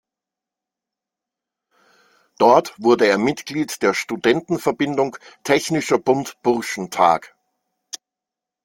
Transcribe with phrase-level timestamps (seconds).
[2.39, 7.35] Dort wurde er Mitglied der Studentenverbindung "Technischer Bund Burschentag".